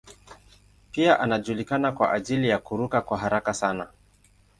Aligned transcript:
Pia 0.91 1.19
anajulikana 1.19 1.91
kwa 1.91 2.13
ajili 2.13 2.49
ya 2.49 2.57
kuruka 2.57 3.01
kwa 3.01 3.17
haraka 3.17 3.53
sana. 3.53 3.87